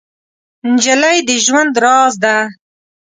[0.71, 2.35] نجلۍ د ژوند راز ده.